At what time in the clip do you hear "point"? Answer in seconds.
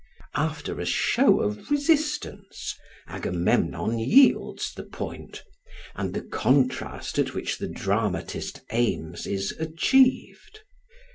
4.81-5.43